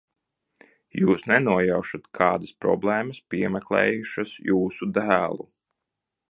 [1.01, 5.49] Jūs nenojaušat, kādas problēmas piemeklējušas jūsu dēlu!